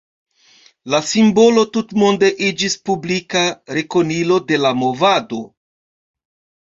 La 0.93 1.01
simbolo 1.09 1.65
tutmonde 1.75 2.31
iĝis 2.49 2.77
publika 2.91 3.45
rekonilo 3.79 4.41
de 4.53 4.63
la 4.63 4.73
movado. 4.85 5.47